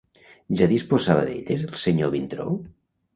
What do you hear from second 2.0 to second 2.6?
Vintró?